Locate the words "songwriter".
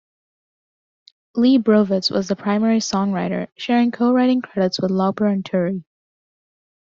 2.79-3.49